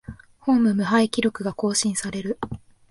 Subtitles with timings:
[0.39, 2.39] ホーム無敗記録が更新される